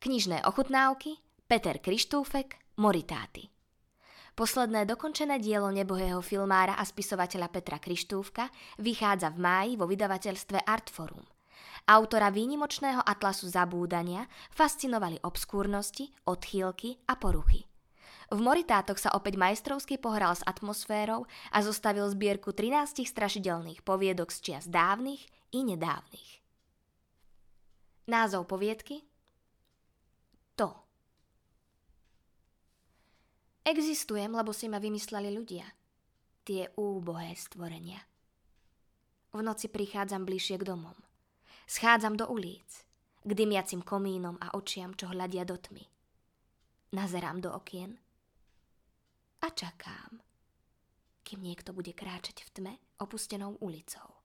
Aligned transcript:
Knižné 0.00 0.48
ochutnávky 0.48 1.20
Peter 1.44 1.76
Krištúfek 1.76 2.56
Moritáty 2.80 3.52
Posledné 4.32 4.88
dokončené 4.88 5.36
dielo 5.36 5.68
nebohého 5.68 6.24
filmára 6.24 6.72
a 6.80 6.88
spisovateľa 6.88 7.52
Petra 7.52 7.76
Krištúvka 7.76 8.48
vychádza 8.80 9.28
v 9.28 9.44
máji 9.44 9.72
vo 9.76 9.84
vydavateľstve 9.84 10.64
Artforum. 10.64 11.20
Autora 11.84 12.32
výnimočného 12.32 13.04
atlasu 13.04 13.52
zabúdania 13.52 14.24
fascinovali 14.48 15.20
obskúrnosti, 15.20 16.08
odchýlky 16.24 17.04
a 17.04 17.20
poruchy. 17.20 17.68
V 18.32 18.40
Moritátoch 18.40 18.96
sa 18.96 19.12
opäť 19.12 19.36
majstrovsky 19.36 20.00
pohral 20.00 20.32
s 20.32 20.40
atmosférou 20.48 21.28
a 21.52 21.60
zostavil 21.60 22.08
zbierku 22.08 22.56
13 22.56 23.04
strašidelných 23.04 23.84
poviedok 23.84 24.32
z 24.32 24.48
čias 24.48 24.64
dávnych 24.64 25.28
i 25.52 25.60
nedávnych. 25.60 26.40
Názov 28.08 28.48
poviedky 28.48 29.09
to. 30.60 30.68
Existujem, 33.64 34.28
lebo 34.28 34.52
si 34.52 34.68
ma 34.68 34.76
vymysleli 34.76 35.32
ľudia. 35.32 35.64
Tie 36.44 36.68
úbohé 36.76 37.32
stvorenia. 37.32 38.04
V 39.32 39.40
noci 39.40 39.72
prichádzam 39.72 40.28
bližšie 40.28 40.60
k 40.60 40.68
domom. 40.68 40.96
Schádzam 41.64 42.18
do 42.18 42.28
ulic, 42.28 42.84
k 43.24 43.30
dymiacim 43.30 43.80
komínom 43.80 44.36
a 44.36 44.52
očiam, 44.58 44.92
čo 44.92 45.08
hľadia 45.08 45.46
do 45.46 45.56
tmy. 45.56 45.84
Nazerám 46.92 47.38
do 47.40 47.54
okien 47.54 47.94
a 49.40 49.48
čakám, 49.54 50.18
kým 51.22 51.40
niekto 51.40 51.70
bude 51.70 51.94
kráčať 51.94 52.42
v 52.42 52.50
tme 52.50 52.74
opustenou 52.98 53.54
ulicou. 53.62 54.18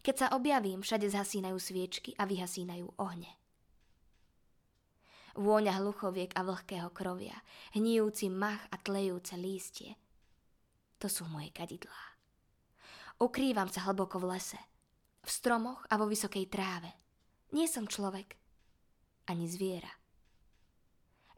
Keď 0.00 0.14
sa 0.16 0.26
objavím, 0.32 0.80
všade 0.80 1.04
zhasínajú 1.12 1.58
sviečky 1.60 2.16
a 2.16 2.24
vyhasínajú 2.24 2.96
ohne 2.96 3.28
vôňa 5.38 5.78
hluchoviek 5.78 6.34
a 6.34 6.42
vlhkého 6.42 6.90
krovia, 6.90 7.38
hníjúci 7.78 8.26
mach 8.26 8.66
a 8.74 8.76
tlejúce 8.82 9.38
lístie. 9.38 9.94
To 10.98 11.06
sú 11.06 11.30
moje 11.30 11.54
kadidlá. 11.54 12.18
Ukrývam 13.22 13.70
sa 13.70 13.86
hlboko 13.86 14.18
v 14.18 14.34
lese, 14.34 14.58
v 15.22 15.30
stromoch 15.30 15.86
a 15.86 15.94
vo 15.94 16.10
vysokej 16.10 16.50
tráve. 16.50 16.90
Nie 17.54 17.70
som 17.70 17.86
človek, 17.86 18.34
ani 19.30 19.46
zviera. 19.46 19.90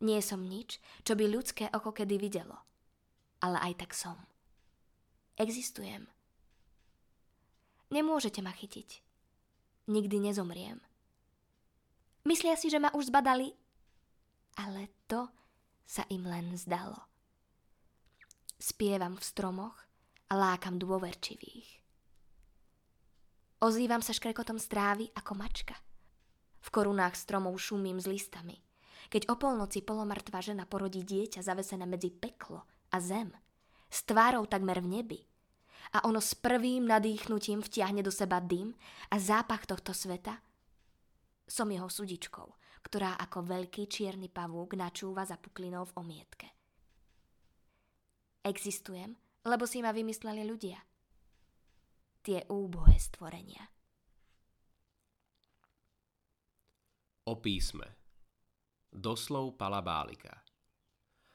Nie 0.01 0.25
som 0.25 0.41
nič, 0.41 0.81
čo 1.05 1.12
by 1.12 1.28
ľudské 1.28 1.69
oko 1.69 1.93
kedy 1.93 2.17
videlo. 2.17 2.56
Ale 3.45 3.61
aj 3.61 3.84
tak 3.84 3.93
som. 3.93 4.17
Existujem. 5.37 6.09
Nemôžete 7.93 8.41
ma 8.41 8.53
chytiť. 8.53 9.05
Nikdy 9.93 10.17
nezomriem. 10.25 10.81
Myslia 12.25 12.56
si, 12.56 12.73
že 12.73 12.81
ma 12.81 12.93
už 12.97 13.12
zbadali 13.12 13.59
ale 14.61 14.92
to 15.08 15.33
sa 15.89 16.05
im 16.12 16.28
len 16.28 16.53
zdalo. 16.61 17.00
Spievam 18.61 19.16
v 19.16 19.25
stromoch 19.25 19.77
a 20.28 20.36
lákam 20.36 20.77
dôverčivých. 20.77 21.80
Ozývam 23.64 24.05
sa 24.05 24.12
škrekotom 24.12 24.61
strávy 24.61 25.08
ako 25.16 25.33
mačka. 25.36 25.77
V 26.61 26.69
korunách 26.69 27.16
stromov 27.16 27.56
šumím 27.56 27.97
s 27.97 28.05
listami. 28.05 28.61
Keď 29.08 29.33
o 29.33 29.34
polnoci 29.41 29.81
polomrtvá 29.81 30.44
žena 30.44 30.69
porodí 30.69 31.03
dieťa 31.03 31.41
zavesené 31.41 31.88
medzi 31.88 32.12
peklo 32.12 32.69
a 32.92 33.00
zem, 33.00 33.33
s 33.91 34.05
tvárou 34.06 34.44
takmer 34.44 34.78
v 34.84 35.00
nebi, 35.00 35.20
a 35.91 36.06
ono 36.06 36.22
s 36.22 36.38
prvým 36.38 36.87
nadýchnutím 36.87 37.65
vtiahne 37.65 38.04
do 38.04 38.15
seba 38.15 38.38
dym 38.38 38.77
a 39.10 39.19
zápach 39.19 39.66
tohto 39.66 39.91
sveta, 39.91 40.38
som 41.50 41.66
jeho 41.66 41.91
sudičkou 41.91 42.59
ktorá 42.80 43.16
ako 43.20 43.44
veľký 43.44 43.86
čierny 43.86 44.32
pavúk 44.32 44.74
načúva 44.76 45.24
za 45.28 45.36
puklinou 45.36 45.84
v 45.88 45.96
omietke. 46.00 46.48
Existujem, 48.41 49.12
lebo 49.44 49.68
si 49.68 49.84
ma 49.84 49.92
vymysleli 49.92 50.42
ľudia. 50.48 50.80
Tie 52.24 52.44
úbohé 52.48 52.96
stvorenia. 52.96 53.64
O 57.28 57.36
písme. 57.36 57.84
Doslov 58.91 59.54
palabálika. 59.60 60.41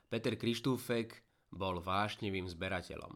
Peter 0.09 0.35
Krištúfek 0.35 1.23
bol 1.53 1.79
vášnivým 1.79 2.49
zberateľom. 2.49 3.15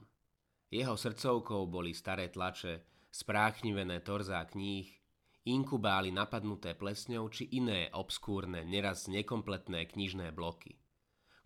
Jeho 0.69 0.93
srdcovkou 0.93 1.65
boli 1.65 1.97
staré 1.97 2.29
tlače, 2.29 2.85
spráchnivené 3.09 4.05
torzá 4.05 4.45
kníh, 4.45 4.85
inkubály 5.49 6.13
napadnuté 6.13 6.77
plesňou 6.77 7.29
či 7.33 7.49
iné 7.49 7.89
obskúrne, 7.93 8.61
neraz 8.61 9.09
nekompletné 9.09 9.89
knižné 9.89 10.29
bloky. 10.33 10.77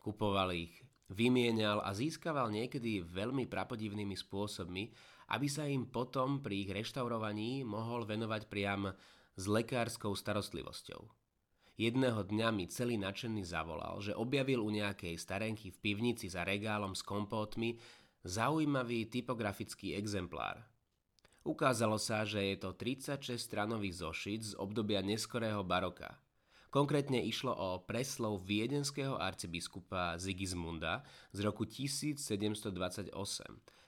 Kupoval 0.04 0.52
ich, 0.52 0.74
vymienial 1.08 1.80
a 1.80 1.96
získaval 1.96 2.52
niekedy 2.52 3.04
veľmi 3.04 3.48
prapodivnými 3.48 4.16
spôsobmi, 4.20 4.92
aby 5.32 5.48
sa 5.48 5.64
im 5.64 5.88
potom 5.88 6.44
pri 6.44 6.68
ich 6.68 6.72
reštaurovaní 6.76 7.64
mohol 7.64 8.04
venovať 8.04 8.52
priam 8.52 8.92
s 9.40 9.44
lekárskou 9.48 10.12
starostlivosťou. 10.12 11.02
Jedného 11.74 12.22
dňa 12.22 12.54
mi 12.54 12.70
celý 12.70 13.02
nadšený 13.02 13.50
zavolal, 13.50 13.98
že 13.98 14.14
objavil 14.14 14.62
u 14.62 14.70
nejakej 14.70 15.18
starenky 15.18 15.74
v 15.74 15.82
pivnici 15.82 16.30
za 16.30 16.46
regálom 16.46 16.94
s 16.94 17.02
kompótmi 17.02 17.80
zaujímavý 18.22 19.10
typografický 19.10 19.98
exemplár– 19.98 20.62
Ukázalo 21.44 22.00
sa, 22.00 22.24
že 22.24 22.40
je 22.40 22.56
to 22.56 22.72
36-stranový 22.72 23.92
zošit 23.92 24.42
z 24.42 24.54
obdobia 24.56 25.04
neskorého 25.04 25.60
baroka. 25.68 26.16
Konkrétne 26.72 27.20
išlo 27.20 27.52
o 27.52 27.70
preslov 27.84 28.48
viedenského 28.48 29.20
arcibiskupa 29.20 30.16
Sigismunda 30.16 31.04
z 31.36 31.44
roku 31.44 31.68
1728, 31.68 33.12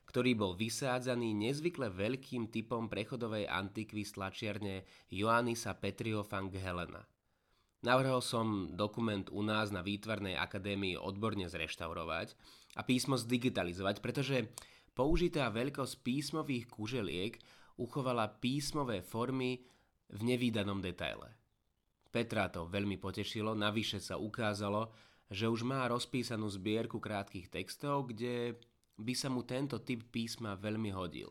ktorý 0.04 0.32
bol 0.36 0.54
vysádzaný 0.54 1.32
nezvykle 1.50 1.96
veľkým 1.96 2.52
typom 2.52 2.92
prechodovej 2.92 3.48
antikvy 3.48 4.04
stlačiarne 4.04 4.84
Joannisa 5.08 5.74
Petrio 5.80 6.28
van 6.28 6.52
Helena. 6.52 7.08
Navrhol 7.82 8.20
som 8.20 8.76
dokument 8.76 9.32
u 9.32 9.46
nás 9.46 9.72
na 9.72 9.80
Výtvarnej 9.80 10.36
akadémii 10.36 11.00
odborne 11.00 11.48
zreštaurovať 11.48 12.36
a 12.76 12.82
písmo 12.84 13.16
zdigitalizovať, 13.16 14.04
pretože 14.04 14.52
Použitá 14.96 15.52
veľkosť 15.52 16.00
písmových 16.08 16.72
kuželiek 16.72 17.36
uchovala 17.76 18.32
písmové 18.40 19.04
formy 19.04 19.60
v 20.08 20.20
nevýdanom 20.24 20.80
detaile. 20.80 21.36
Petra 22.08 22.48
to 22.48 22.64
veľmi 22.64 22.96
potešilo, 22.96 23.52
navyše 23.52 24.00
sa 24.00 24.16
ukázalo, 24.16 24.96
že 25.28 25.52
už 25.52 25.68
má 25.68 25.84
rozpísanú 25.92 26.48
zbierku 26.48 27.04
krátkých 27.04 27.52
textov, 27.52 28.08
kde 28.16 28.56
by 28.96 29.12
sa 29.12 29.28
mu 29.28 29.44
tento 29.44 29.84
typ 29.84 30.00
písma 30.08 30.56
veľmi 30.56 30.96
hodil. 30.96 31.28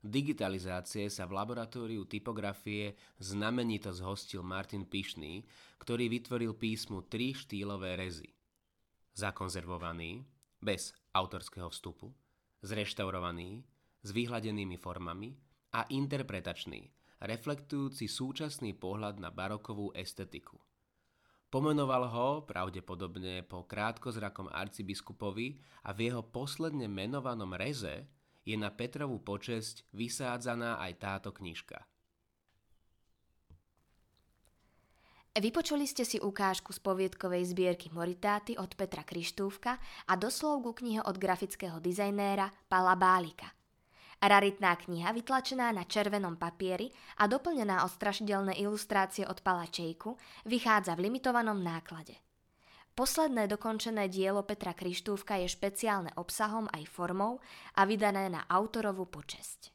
Digitalizácie 0.00 1.12
sa 1.12 1.28
v 1.28 1.36
laboratóriu 1.36 2.08
typografie 2.08 2.96
znamenito 3.20 3.92
zhostil 3.92 4.40
Martin 4.40 4.88
Pišný, 4.88 5.44
ktorý 5.76 6.08
vytvoril 6.08 6.56
písmu 6.56 7.04
tri 7.10 7.36
štýlové 7.36 8.00
rezy. 8.00 8.32
Zakonzervovaný, 9.12 10.24
bez 10.62 10.96
autorského 11.12 11.68
vstupu, 11.68 12.08
zreštaurovaný, 12.62 13.64
s 14.04 14.08
vyhľadenými 14.14 14.78
formami 14.78 15.34
a 15.74 15.88
interpretačný, 15.90 16.86
reflektujúci 17.24 18.06
súčasný 18.06 18.76
pohľad 18.76 19.18
na 19.18 19.34
barokovú 19.34 19.90
estetiku. 19.96 20.60
Pomenoval 21.50 22.06
ho 22.10 22.28
pravdepodobne 22.44 23.42
po 23.46 23.64
krátkozrakom 23.64 24.52
arcibiskupovi 24.52 25.58
a 25.86 25.94
v 25.96 26.10
jeho 26.12 26.22
posledne 26.22 26.86
menovanom 26.86 27.56
reze 27.56 28.06
je 28.46 28.54
na 28.54 28.70
Petrovú 28.70 29.22
počesť 29.22 29.88
vysádzaná 29.90 30.78
aj 30.78 30.92
táto 31.00 31.30
knižka– 31.34 31.82
Vypočuli 35.36 35.84
ste 35.84 36.08
si 36.08 36.16
ukážku 36.16 36.72
z 36.72 36.80
poviedkovej 36.80 37.52
zbierky 37.52 37.92
Moritáty 37.92 38.56
od 38.56 38.72
Petra 38.72 39.04
Krištúvka 39.04 39.76
a 40.08 40.16
doslovku 40.16 40.72
knihy 40.72 41.04
od 41.04 41.20
grafického 41.20 41.76
dizajnéra 41.76 42.48
Pala 42.72 42.96
Bálika. 42.96 43.52
Raritná 44.16 44.80
kniha 44.80 45.12
vytlačená 45.12 45.76
na 45.76 45.84
červenom 45.84 46.40
papieri 46.40 46.88
a 47.20 47.28
doplnená 47.28 47.84
o 47.84 47.88
strašidelné 47.92 48.56
ilustrácie 48.64 49.28
od 49.28 49.44
Pala 49.44 49.68
Čejku 49.68 50.16
vychádza 50.48 50.96
v 50.96 51.12
limitovanom 51.12 51.60
náklade. 51.60 52.16
Posledné 52.96 53.44
dokončené 53.44 54.08
dielo 54.08 54.40
Petra 54.40 54.72
Krištúvka 54.72 55.36
je 55.36 55.52
špeciálne 55.52 56.16
obsahom 56.16 56.64
aj 56.72 56.88
formou 56.88 57.44
a 57.76 57.84
vydané 57.84 58.32
na 58.32 58.40
autorovú 58.48 59.04
počesť. 59.04 59.68